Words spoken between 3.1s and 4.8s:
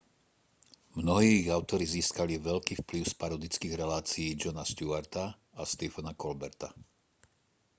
parodických relácií jona